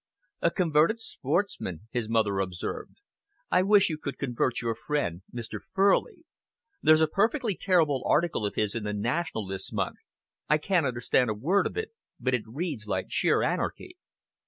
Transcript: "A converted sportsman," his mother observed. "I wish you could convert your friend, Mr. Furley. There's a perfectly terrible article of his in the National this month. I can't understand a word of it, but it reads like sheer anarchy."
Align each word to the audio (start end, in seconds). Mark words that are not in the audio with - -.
"A 0.41 0.49
converted 0.49 0.99
sportsman," 0.99 1.81
his 1.91 2.09
mother 2.09 2.39
observed. 2.39 2.97
"I 3.51 3.61
wish 3.61 3.87
you 3.87 3.99
could 3.99 4.17
convert 4.17 4.59
your 4.59 4.73
friend, 4.73 5.21
Mr. 5.31 5.61
Furley. 5.61 6.25
There's 6.81 7.01
a 7.01 7.07
perfectly 7.07 7.55
terrible 7.55 8.01
article 8.07 8.43
of 8.47 8.55
his 8.55 8.73
in 8.73 8.83
the 8.83 8.93
National 8.93 9.45
this 9.45 9.71
month. 9.71 9.97
I 10.49 10.57
can't 10.57 10.87
understand 10.87 11.29
a 11.29 11.35
word 11.35 11.67
of 11.67 11.77
it, 11.77 11.91
but 12.19 12.33
it 12.33 12.47
reads 12.47 12.87
like 12.87 13.11
sheer 13.11 13.43
anarchy." 13.43 13.97